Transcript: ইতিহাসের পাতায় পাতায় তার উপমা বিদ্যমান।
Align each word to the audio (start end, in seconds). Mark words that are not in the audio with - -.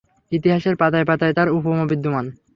ইতিহাসের 0.31 0.75
পাতায় 0.75 1.05
পাতায় 1.05 1.33
তার 1.33 1.47
উপমা 1.49 1.85
বিদ্যমান। 1.85 2.25